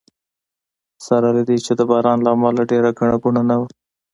[1.05, 3.67] سره له دې چې د باران له امله ډېره ګڼه ګوڼه نه وه.